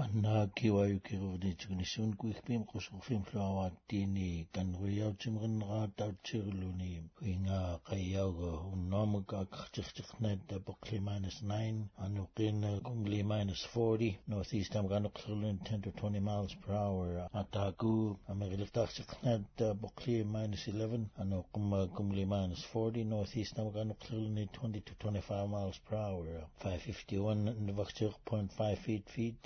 маннааккиваюкирувнитигунissuun 0.00 2.12
kuikpiim 2.20 2.62
qusorfim 2.70 3.22
fluawaattiini 3.28 4.28
kanruiautimerineraatautsiguluni 4.54 6.92
uingaa 7.22 7.70
qayyauga 7.90 8.50
unnormuka 8.74 9.34
akkartirtiqnaat 9.44 10.40
tapoqli 10.48 10.98
minus 11.08 11.36
9 11.52 11.78
anuqina 12.06 12.70
kungli 12.88 13.20
minus 13.32 13.62
40 13.74 14.10
northeast 14.32 14.72
am 14.80 14.86
ganuqlurlun 14.94 15.56
10 15.70 15.80
to 15.84 15.90
20 16.02 16.20
miles 16.30 16.52
per 16.62 16.72
hour 16.82 17.08
ataaku 17.42 17.92
amerilirtaartiqnaat 18.34 19.42
tapoqli 19.62 20.16
minus 20.34 20.62
11 20.74 21.04
anuqumma 21.22 21.80
kungli 21.96 22.24
minus 22.34 22.62
40 22.74 23.04
northeast 23.14 23.54
am 23.58 23.68
ganuqlurluni 23.78 24.44
20 24.60 24.80
to 24.88 24.92
25 25.06 25.54
miles 25.54 25.78
per 25.86 25.96
hour 26.04 26.26
551 26.66 27.40
nivaqtiq 27.66 28.12
0.5 28.26 28.76
feet 28.84 29.04
feet 29.14 29.40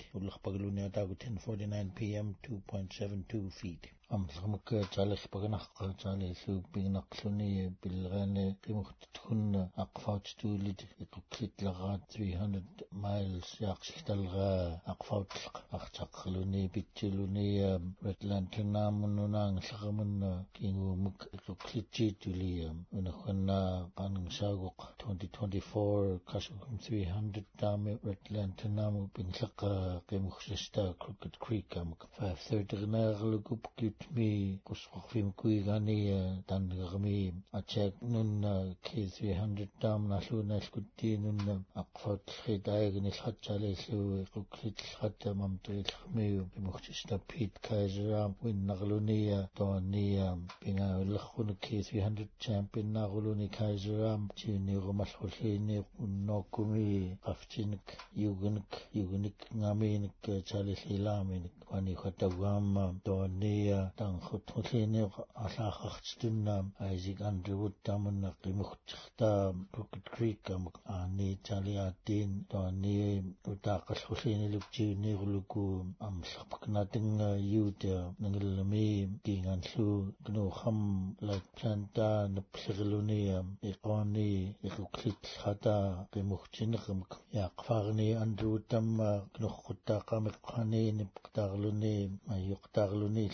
Pagaloo 0.46 0.70
near 0.72 0.90
10.49 0.90 1.92
p.m., 1.96 2.36
2.72 2.44 3.52
feet. 3.52 3.95
амлэрмэк 4.15 4.67
чалал 4.93 5.23
паганаққа 5.33 5.85
чаалиллу 6.01 6.53
пигнақлуни 6.73 7.71
пиллераани 7.81 8.45
қимухтутхунна 8.63 9.61
ақфаутстуулит 9.83 10.81
иқуклитлараат 11.03 12.03
300 12.15 12.59
miles 13.03 13.49
яақсигталгаа 13.71 14.81
ақфаутлеқ 14.93 15.55
артаққлуни 15.77 16.63
питтулуни 16.75 17.47
редланд 18.07 18.47
туннаамуннунаангерлерамунна 18.55 20.31
кингуумук 20.57 21.19
иқуклитсиитули 21.37 22.51
унаханна 22.97 23.59
qanungsaaguq 23.99 24.79
2024 25.05 26.19
kasugum 26.31 26.75
300 26.83 27.45
taami 27.61 27.91
редланд 28.09 28.53
туннааму 28.59 29.01
пинглеққа 29.15 29.71
қимухсаста 30.09 30.83
crooked 31.01 31.33
creek 31.43 31.69
амк 31.81 32.01
530 32.19 32.83
гнаарлагуп 32.83 33.63
mi 34.16 34.28
gwswch 34.68 35.08
fi'n 35.10 35.30
gwyg 35.40 35.66
ani 35.74 35.96
dan 36.48 36.66
gyrmi 36.72 37.18
a 37.58 37.60
cheg 37.72 37.98
nun 38.12 38.30
ke 38.86 39.02
300 39.16 39.66
dam 39.82 40.06
na 40.10 40.18
llw 40.26 40.40
na 40.50 40.56
llgwdi 40.64 41.10
nun 41.24 41.40
aqfod 41.82 42.32
lli 42.36 42.56
daeg 42.68 42.96
yn 43.00 43.08
illhatjal 43.10 43.66
illw 43.70 44.22
gwgrid 44.36 44.84
illhat 44.86 45.26
mam 45.40 45.58
dwi'n 45.68 45.84
llchmi 45.90 46.28
bimwchtis 46.54 47.02
na 47.10 47.18
pit 47.32 47.60
kaiser 47.68 48.14
am 48.20 48.36
wyn 48.44 48.62
naglwni 48.70 49.18
doani 49.60 50.06
bina 50.64 50.88
lychwn 51.12 51.52
y 51.54 51.58
ke 51.68 51.82
300 51.90 52.28
champion 52.48 52.94
naglwni 52.98 53.50
kaiser 53.58 54.06
am 54.12 54.30
tiwni 54.42 54.78
gwmall 54.86 55.16
hwllini 55.20 55.82
unnogwmi 56.08 56.88
qaftinik 57.28 57.96
yuginik 58.24 58.80
yuginik 59.00 59.50
ngaminik 59.60 60.32
chalill 60.52 60.88
ilaminik 60.96 61.70
wani 61.70 61.94
khadawam 62.00 63.00
doani 63.04 63.56
khatawamma 63.86 63.86
toania 63.86 63.90
танхутхулиини 63.96 65.10
алаахартуннаам 65.34 66.72
Isaac 66.94 67.18
Underwood 67.20 67.72
тамунна 67.84 68.34
qimugterta 68.42 69.54
Crooked 69.72 70.04
Creek 70.14 70.50
амак 70.50 70.80
аани 70.86 71.38
талиааттиин 71.42 72.46
тоани 72.50 73.24
утааққаллулиинилуктиунниирулуку 73.44 75.86
амлерпакнатинга 76.00 77.36
юута 77.38 78.14
нангиллами 78.18 79.08
кинганлу 79.24 80.14
гнуухам 80.26 81.16
лайк 81.20 81.44
планта 81.56 82.28
напплерилуния 82.28 83.44
иқони 83.62 84.56
иқуклитлхата 84.62 86.06
qimugtinеқамак 86.12 87.20
яақфаарни 87.32 88.16
Underwood 88.24 88.64
тамма 88.68 89.22
гнухқуттаақамеққаниини 89.38 91.06
птаарлуни 91.14 91.96
аюқтаарлуни 92.34 93.24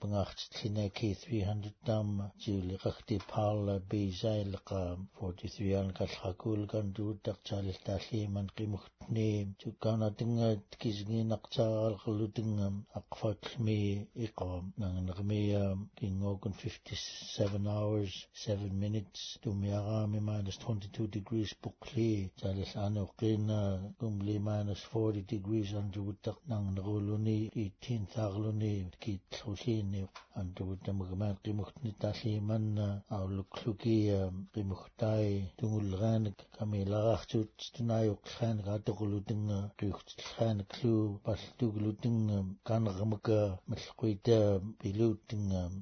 pangach 0.00 0.40
tina 0.54 0.84
K300 0.96 1.72
dam 1.86 2.08
juli 2.42 2.74
qaqti 2.84 3.16
pal 3.30 3.62
bezail 3.90 4.52
qa 4.68 4.82
43 5.20 5.74
an 5.80 5.88
kal 5.98 6.12
hakul 6.22 6.60
kan 6.72 6.86
du 6.96 7.06
tak 7.24 7.38
chal 7.48 7.66
ta 7.84 7.96
man 8.34 8.46
qimuhtni 8.56 9.30
tu 9.60 9.68
kana 9.82 10.08
tinga 10.18 10.48
kisgi 10.80 11.20
naqchaal 11.32 11.94
qulu 12.02 12.26
tinga 12.36 12.68
aqfat 13.00 13.42
mi 13.64 13.80
iqam 14.26 14.64
nang 14.80 14.96
nagmiya 15.08 15.64
kingokun 15.98 16.52
57 16.52 17.66
hours 17.76 18.12
7 18.32 18.72
minutes. 18.82 19.38
Tu 19.42 19.48
miara 19.62 20.00
mi 20.12 20.20
minus 20.28 20.56
22 20.58 21.06
degrees 21.16 21.50
bukli 21.62 22.12
chal 22.40 22.58
anu 22.84 23.04
qina 23.18 23.60
kumli 23.98 24.36
minus 24.48 24.82
40 24.92 25.26
degrees 25.32 25.70
andu 25.80 26.04
tak 26.24 26.38
nang 26.50 26.66
naguluni 26.76 27.38
18 27.54 28.06
thagluni 28.14 28.74
kit 29.02 29.37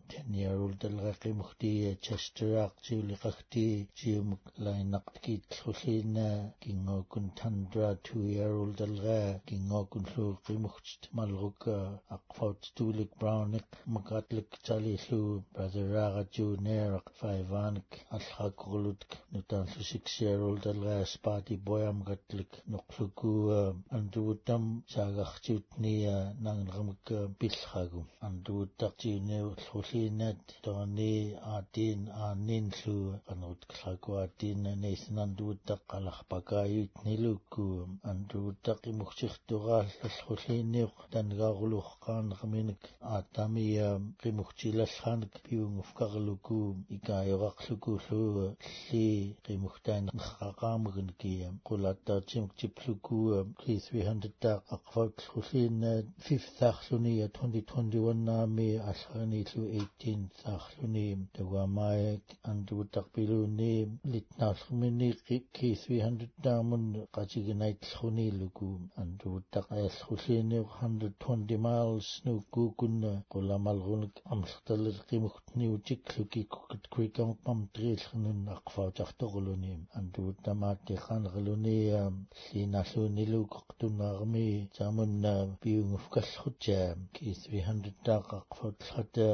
10 0.09 0.35
year 0.41 0.57
old 0.65 0.77
talreqimuhti 0.83 1.73
chasteraaqtiuliqarti 2.07 3.67
tiumuk 3.99 4.43
lainaq 4.65 5.07
kiitluliina 5.25 6.29
kingookun 6.63 7.27
tundra 7.39 7.89
2 8.11 8.27
year 8.37 8.53
old 8.61 8.77
talra 8.81 9.21
kingookun 9.49 10.05
lu 10.15 10.27
qimuht 10.47 11.01
malruka 11.17 11.77
aqfaut 12.17 12.59
Stulik 12.69 13.11
Brownik 13.21 13.46
makatlik 13.46 13.46
talillu 13.46 13.46
brother 13.46 13.46
Raga 13.46 13.46
Junior 13.46 13.46
Faivanik 13.46 13.46
alhakulut 13.46 13.46
nutan 13.46 13.46
su 13.46 13.46
ник 13.55 13.69
макатлик 13.95 14.49
чалиллуу 14.67 15.45
пазераагачуу 15.57 16.53
неэрак 16.67 17.07
файвааник 17.21 17.91
аллхааккурулутк 18.17 19.11
нутаарлу 19.33 19.83
сиксиарулталлаас 19.91 21.13
пати 21.25 21.55
боямгатлик 21.69 22.51
ноқлукууа 22.75 23.61
андуутам 23.99 24.65
саагартиутния 24.95 26.17
нангермак 26.47 27.07
пиллхагу 27.39 28.03
андууттартиунеу 28.29 29.49
лхулиинаат 29.63 30.43
тоани 30.65 31.15
аатиин 31.55 32.03
ааннинлу 32.25 32.99
канутклагуаатиина 33.29 34.73
нейсинандууттақ 34.85 35.81
қаларпакааюит 35.93 36.93
нилуккуу 37.07 37.77
андууттақ 38.13 38.81
имухтиртурааллаллхулиинеу 38.93 40.91
тангаарулуққаанеқминик 41.13 42.83
аат 43.15 43.36
tami 43.37 43.77
ähm, 43.77 44.15
qimuqtila 44.23 44.87
sran 44.89 45.21
piungufqarluku 45.45 46.59
ikayuraqlukullu 46.97 48.21
lli 48.89 49.37
qimuqtan 49.45 50.09
nkhaqaamagn 50.17 51.09
ähm, 51.11 51.17
kiyam 51.21 51.55
qulattaartimuk 51.69 52.53
tipluku 52.61 53.19
qi 53.61 53.75
ähm, 53.77 53.83
300 53.89 54.31
ta 54.41 54.53
aqfaqlullin 54.77 55.75
ne, 55.83 55.93
5 56.29 56.47
tharluni 56.59 57.13
2021 57.29 58.09
äh, 58.09 58.17
nami 58.29 58.71
allanillu 58.93 59.63
18 59.83 60.25
tharluni 60.41 61.07
tawamaik 61.37 62.25
andutarpiluni 62.51 63.75
litnarlumini 64.13 65.11
qi 65.27 65.37
300 65.61 66.31
taamun 66.45 66.85
qatignaitlluniluku 67.15 68.71
andutaq 69.03 69.67
ayallulini 69.77 70.65
120 70.81 71.47
ne, 71.51 71.57
miles 71.67 72.09
nukukunna 72.25 73.16
kukunna 73.17 73.57
qulamalrunik 73.57 74.15
amllertalil 74.33 74.99
qimuktniutikluki 75.09 76.43
kukit 76.53 76.85
kuikam 76.93 77.31
pamtriillernun 77.45 78.41
aqfautartorluni 78.57 79.73
antuuttamaattiqanerluni 79.99 81.77
liinalluuniluuqortunnaarmi 82.53 84.49
taamunna 84.77 85.33
piungufkallrutja 85.63 86.81
ki 87.15 87.29
300 87.35 87.93
taaqaqfautlata 88.07 89.29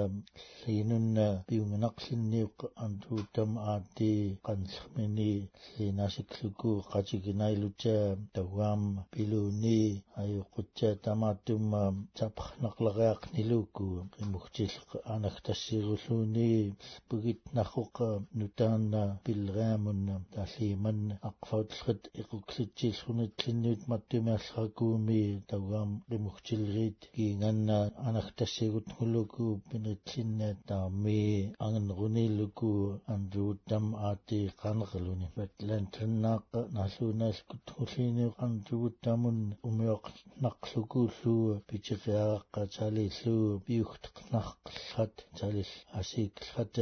liinunna 0.67 1.27
piunginaqlinniuq 1.49 2.59
antuuttam 2.85 3.51
aatti 3.73 4.11
qanllermini 4.47 5.33
liinasikluku 5.77 6.71
qatiginailutja 6.93 7.97
tawaam 8.35 8.83
piluuni 9.13 9.81
ayuqutja 10.23 10.89
tamaattumma 11.05 11.83
tapnaqlariaq 12.19 13.21
niluk 13.35 13.72
луку 13.73 14.09
имухтил 14.19 14.71
анахтассируллууни 15.05 16.75
пугит 17.09 17.41
нахуqa 17.53 18.23
нутаанна 18.33 19.21
пиллераамунна 19.25 20.17
тааллиман 20.35 21.19
ақфаутлхат 21.29 22.11
иқуклитсииллунит 22.21 23.89
маттумиалларакууми 23.89 25.43
таугаам 25.49 26.05
имухтилриит 26.09 26.99
киинганна 27.15 27.93
анахтассигут 27.97 28.87
хулуку 28.93 29.63
пинритлинна 29.71 30.57
таами 30.67 31.55
ангенрунилуку 31.59 33.01
андуутам 33.07 33.85
аати 33.97 34.53
qanqaluni 34.63 35.27
матлантаннааққа 35.39 36.61
наалуунааскут 36.77 37.65
хулиини 37.77 38.27
андуутамун 38.47 39.39
умиоқ 39.69 40.05
нақлукууллуу 40.45 41.63
питеқиараққа 41.69 42.61
таалиллуу 42.77 43.62
биухтеқнаққллат 43.67 45.15
таалил 45.39 45.73
асиикклхат 46.01 46.75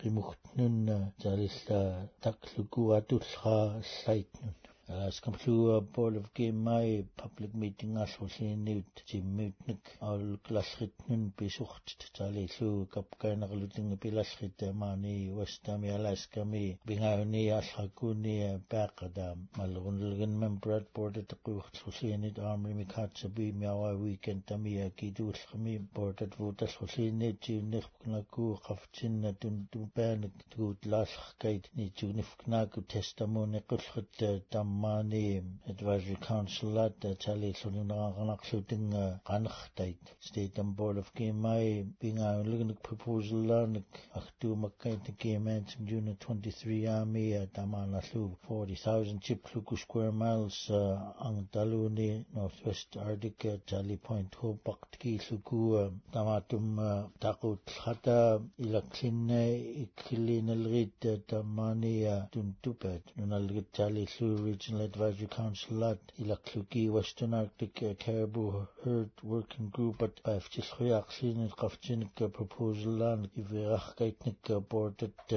qimugtnunna 0.00 0.98
taalilla 1.22 1.80
taklukуатуллаа 2.24 3.62
аллаитнун 3.82 4.54
Skamplua 4.88 5.82
Board 5.92 6.16
of 6.16 6.32
Game 6.32 6.62
mai 6.64 7.04
public 7.14 7.52
meeting 7.54 7.96
a 7.98 8.04
lhollinniwt 8.06 9.02
timmiutnik 9.10 9.90
awl 10.00 10.22
glallritnun 10.46 11.26
bisuxt 11.36 12.06
tali 12.18 12.44
llu 12.54 12.68
kapkainaqlutingi 12.94 13.98
pilallrit 14.04 14.64
maani 14.82 15.12
wastami 15.38 15.90
alaskami 15.96 16.62
bingauni 16.86 17.42
allakuni 17.58 18.36
paaqadam 18.70 19.42
malrunulgan 19.58 20.38
mem 20.44 20.56
Bradboard 20.66 21.20
tequirt 21.34 21.82
lhollinnit 21.82 22.38
army 22.52 22.72
mikatsabi 22.80 23.50
miawa 23.60 23.92
weekend 24.04 24.46
tami 24.48 24.72
kidullqami 24.96 25.76
board 25.94 26.22
at 26.28 26.38
vuta 26.40 26.66
lhollinnit 26.76 27.40
tiunnerpknaku 27.44 28.48
qaftinna 28.66 29.34
tun 29.40 29.60
tumpaanak 29.70 30.34
tuutlaallqkait 30.56 31.64
ni 31.76 31.90
tiunifknaaku 31.98 32.78
testamoni 32.96 33.60
qullqat 33.68 34.26
tam 34.50 34.77
manim 34.82 35.44
it 35.66 35.80
was 35.82 36.02
the 36.10 36.16
consulate 36.16 37.00
that 37.00 37.18
tali 37.24 37.52
sunina 37.60 37.98
ganak 38.16 38.42
shooting 38.44 38.86
qanxtait 39.28 40.04
state 40.20 40.58
and 40.58 40.76
board 40.76 40.96
of 40.98 41.08
kimai 41.14 41.86
being 42.00 42.18
a 42.18 42.42
looking 42.50 42.74
proposal 42.88 43.40
lan 43.50 43.82
achtu 44.18 44.56
makkain 44.64 44.98
the 45.04 45.12
kiman 45.12 45.64
june 45.84 46.16
23 46.20 46.86
army 46.86 47.34
at 47.34 47.58
amana 47.58 48.00
lu 48.14 48.36
40000 48.48 49.20
chip 49.20 49.42
kluku 49.48 49.76
square 49.76 50.12
miles 50.12 50.70
uh, 50.70 51.12
ang 51.26 51.46
taluni 51.52 52.24
northwest 52.34 52.96
arctic 52.96 53.40
tali 53.66 53.96
point 53.96 54.34
ho 54.40 54.58
paktki 54.66 55.12
luku 55.30 55.60
uh, 55.80 55.90
tamatum 56.12 56.78
uh, 56.78 57.04
taqut 57.20 57.64
khata 57.82 58.40
ila 58.64 58.80
klinne 58.92 59.42
iklinalgit 59.84 61.00
tamania 61.30 62.16
tuntupet 62.32 63.02
nunalgit 63.16 63.68
tali 63.72 64.04
suri 64.14 64.54
National 64.68 64.84
Advisory 64.84 65.26
Council 65.28 65.84
at 65.84 65.98
Ilaklugi 66.20 66.90
Western 66.90 67.32
Arctic 67.32 67.82
uh, 67.82 67.94
Caribou 67.94 68.66
Herd 68.84 69.08
Working 69.22 69.70
Group 69.70 70.02
at 70.02 70.20
aftis 70.24 70.68
khuyaqsin 70.76 71.40
al 71.44 71.54
qaftinik 71.56 72.20
uh, 72.20 72.28
proposal 72.28 72.98
lan 73.02 73.22
iverach 73.42 73.86
gaitnik 73.96 74.50
uh, 74.50 74.60
board 74.60 75.02
at 75.06 75.32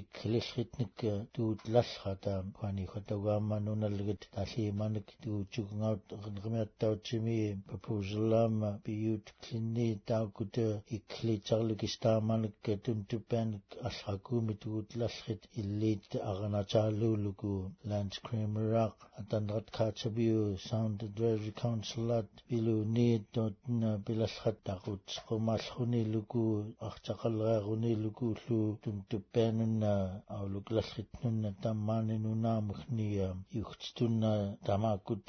ikhlishitnik 0.00 1.02
duut 1.34 1.58
lashata 1.74 2.44
kwani 2.60 2.86
khotawama 2.92 3.58
nunalgit 3.66 4.28
tasimanik 4.36 5.08
duuchugngaut 5.24 6.06
qinqimiattautimi 6.22 7.38
proposal 7.66 8.22
lam 8.34 8.54
biut 8.84 9.34
klinni 9.42 9.88
taakut 10.12 10.54
ikhlitsarlugistaamanik 10.98 12.72
tuntupanik 12.84 13.66
allhakumit 13.88 14.62
uut 14.66 14.94
lashrit 15.02 15.42
illit 15.64 16.08
aganachaluulugu 16.30 17.54
Lance 17.90 18.20
Kramer 18.22 18.75
Iraq 18.76 18.96
atanrat 19.20 19.66
khacha 19.76 20.08
biu 20.16 20.58
sound 20.58 21.02
advisory 21.02 21.52
council 21.52 22.12
at 22.12 22.28
bilu 22.48 22.84
need 22.96 23.24
not 23.34 23.54
na 23.80 23.96
bilashat 24.04 24.56
taqut 24.66 25.06
qomallhuni 25.26 26.02
luku 26.14 26.44
aqchaqalghaghuni 26.88 27.92
luku 28.04 28.28
lu 28.46 28.60
tumtupenunna 28.82 29.92
awluklashitnunna 30.36 31.50
tammaninuna 31.62 32.52
mukhniya 32.68 33.28
yuxtunna 33.60 34.32
tamakut 34.66 35.28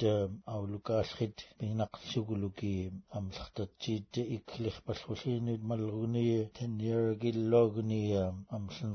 awlukashit 0.54 1.36
pinaqsuguluki 1.58 2.74
amlhtatchit 3.18 4.12
ikhlih 4.36 4.76
balhulini 4.86 5.54
malguni 5.70 6.28
tenyargil 6.58 7.40
logniya 7.52 8.24
amlhin 8.56 8.92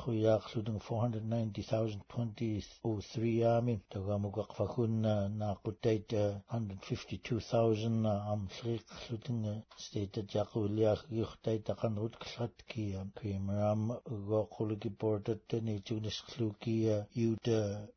khoyaqludun 0.00 0.78
490020 0.90 2.64
03 2.82 3.43
ami 3.44 3.74
tagamugaq 3.90 4.50
fakunna 4.58 5.28
naquttait 5.28 6.08
152000 6.52 8.06
am 8.32 8.42
sriq 8.56 8.86
luting 9.10 9.44
state 9.76 10.18
jaquliaq 10.32 11.00
yuxtai 11.18 11.58
taqanrut 11.68 12.14
klat 12.22 12.54
ki 12.68 12.84
primram 13.16 13.82
goquluki 14.28 14.90
portat 15.00 15.48
ni 15.66 15.74
tunis 15.86 16.18
khluki 16.28 16.76
yut 17.20 17.46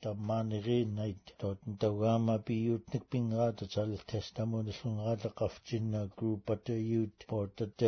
tammaniri 0.02 0.80
night 0.98 1.26
tot 1.40 1.58
tagama 1.80 2.36
pi 2.46 2.56
yut 2.68 2.84
nikpinga 2.94 3.46
ta 3.58 3.66
chal 3.74 3.92
testimony 4.14 4.72
sunga 4.80 5.16
ta 5.22 5.30
qafchin 5.40 5.92
group 6.18 6.50
at 6.56 6.66
yut 6.70 7.18
portat 7.30 7.80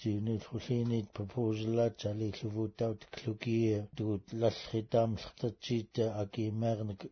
jini 0.00 0.34
khulini 0.46 0.98
proposal 1.16 1.78
chali 2.00 2.28
khluvutat 2.36 2.98
khluki 3.14 3.58
tut 3.96 4.24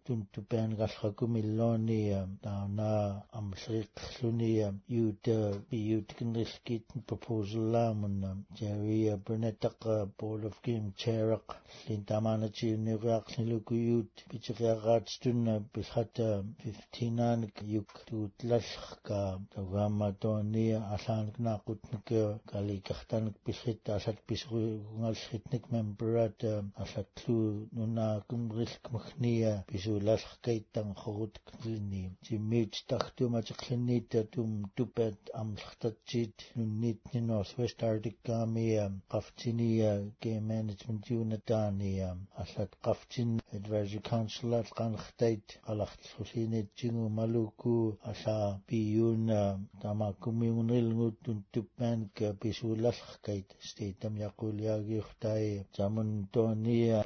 tum 0.05 0.27
tu 0.33 0.41
pen 0.43 0.77
gallhakum 0.77 1.37
illoni 1.43 2.03
na 2.79 2.91
am 3.39 3.49
sriqluni 3.63 4.53
yut 4.97 5.25
yut 5.89 6.09
kinriskit 6.17 6.87
proposal 7.07 7.65
lamun 7.75 8.45
jerry 8.59 9.03
brunetak 9.25 9.81
board 10.19 10.45
of 10.45 10.57
game 10.63 10.93
cherak 10.97 11.47
lin 11.89 12.05
tamana 12.05 12.49
chini 12.57 12.95
raq 13.07 13.27
niluku 13.39 13.75
yut 13.91 14.15
bichriaqat 14.31 15.05
stunna 15.15 15.55
bilhat 15.73 16.17
15 16.65 17.21
an 17.31 17.41
yuk 17.75 17.91
tut 18.07 18.35
lashqa 18.51 19.23
tawama 19.53 20.09
toni 20.21 20.67
asan 20.95 21.25
knaqutnik 21.35 22.09
kali 22.51 22.77
qahtanik 22.87 23.37
bishit 23.45 23.83
asat 23.97 24.19
bisru 24.27 24.63
ngalshitnik 25.01 25.65
memberat 25.73 26.41
asat 26.83 27.07
tlu 27.19 27.39
nuna 27.77 28.09
kumrilk 28.29 28.85
mkhnia 28.95 29.53
tum 34.33 34.51
tupat 34.77 35.19
amlqtatsit 35.41 36.37
nunnitni 36.57 37.21
northwest 37.31 37.83
arctic 37.89 38.17
kamia 38.27 38.85
qaftinia 39.13 39.93
game 40.23 40.41
management 40.55 41.05
unitania 41.11 42.09
allat 42.43 42.73
qaftin 42.85 43.31
advisory 43.57 44.01
council 44.11 44.55
at 44.61 44.69
qanqtait 44.79 45.47
qalaqtlhusinit 45.67 46.67
jingu 46.79 47.07
maluku 47.19 47.77
asa 48.11 48.37
piyuna 48.67 49.43
tamakumiunilngut 49.83 51.15
tuntuppan 51.25 51.99
ka 52.17 52.29
pisulalqkait 52.41 53.49
statam 53.69 54.15
yaquliagiuxtai 54.25 55.49
tamun 55.77 56.11
tonia 56.35 56.99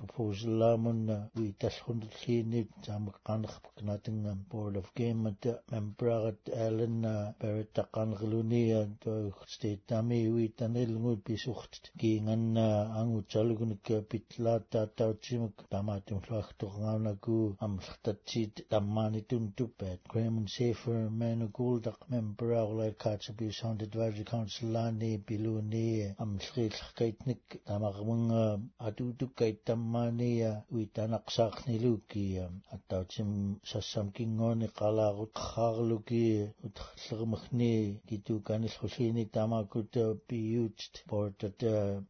nid 2.55 2.69
tamak 2.85 3.17
kanakh 3.27 3.59
knatingam 3.77 4.39
board 4.51 4.77
of 4.81 4.89
game 4.95 5.27
at 5.31 5.43
membragat 5.71 6.43
allen 6.65 7.03
beret 7.41 7.71
taqangluni 7.77 8.63
to 9.03 9.13
state 9.55 9.83
tami 9.89 10.21
wi 10.35 10.47
tanil 10.59 10.93
ngu 11.03 11.13
pisuxt 11.27 11.83
ki 11.99 12.13
nganna 12.27 12.67
angu 13.01 13.21
chalgunik 13.33 13.87
pitla 14.11 14.55
ta 14.71 14.81
tawchimak 14.99 15.57
tamatum 15.73 16.19
lwaxtuqngana 16.27 17.13
ku 17.25 17.37
amlxtatsit 17.67 18.55
tammani 18.73 19.21
tuntupet 19.29 20.01
Graham 20.11 20.47
Safer 20.55 21.01
men 21.21 21.41
guldak 21.57 21.99
membragla 22.11 22.87
katsubi 23.03 23.49
sound 23.59 23.81
advisory 23.87 24.25
council 24.33 24.69
lani 24.77 25.13
biluni 25.27 25.89
amlxilxkaitnik 26.25 27.45
tamaqmunga 27.69 28.45
atutukait 28.87 29.59
tammani 29.69 30.33
wi 30.75 30.85
tanaqsaqniluk 30.97 32.03
ki 32.11 32.27
аттаутим 32.75 33.31
сассам 33.71 34.07
кингоони 34.17 34.69
qalaagut 34.79 35.33
qaarluki 35.55 36.25
utlermagni 36.69 37.73
kituukaanil 38.09 38.75
khulliini 38.81 39.25
taamaakut 39.37 39.93
piuut 40.29 40.81
portat 41.11 41.61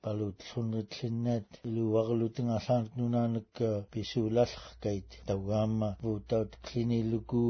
palut 0.05 0.38
sunritlinnaat 0.50 1.49
iluarlutingaarlaanut 1.69 2.93
nunaanak 3.00 3.53
pisuulallerkait 3.93 5.11
taugaama 5.29 5.88
vuutaut 6.05 6.53
kliniluku 6.67 7.43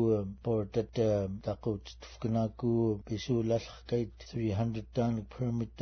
portat 0.45 0.95
taquut 1.47 1.85
tufkanaaku 2.03 2.71
pisuulallerkait 3.09 4.17
300 4.33 4.83
taanak 4.97 5.26
permit 5.37 5.73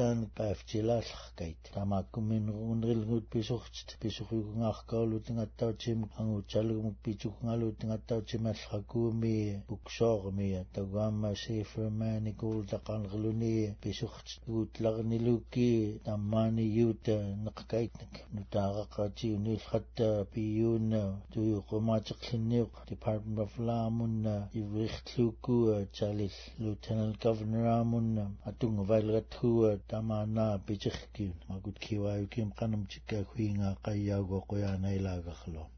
pitukngalu 7.03 7.69
tingatau 7.79 8.21
timas 8.29 8.61
hakumi 8.71 9.63
buksor 9.69 10.33
mi 10.37 10.49
tagwama 10.75 11.31
seferma 11.43 12.11
nikul 12.25 12.59
taqan 12.73 13.03
ghluni 13.11 13.75
pisukt 13.81 14.29
utlarni 14.49 15.19
luki 15.27 16.01
tamani 16.05 16.65
yuta 16.79 17.17
naqkaitnak 17.45 18.15
nutaraqa 18.35 19.05
chi 19.17 19.27
unil 19.37 19.61
khatta 19.71 20.09
piyun 20.33 20.91
tuyu 21.33 21.59
qumatiqlinniq 21.69 22.71
department 22.91 23.39
of 23.45 23.53
lamun 23.69 24.15
ivrichtluku 24.61 25.57
chalis 25.97 26.37
lieutenant 26.63 27.15
governor 27.25 27.67
amun 27.81 28.09
atung 28.49 28.77
vailgathu 28.89 29.51
tamana 29.91 30.47
pichikhkin 30.67 31.33
magut 31.49 31.77
kiwa 31.85 32.11
yukim 32.21 32.49
qanum 32.59 32.83
chikka 32.91 33.19
khuinga 33.31 33.69
qayyago 33.85 34.39
qoyana 34.49 34.89
ilagakhlo 34.99 35.73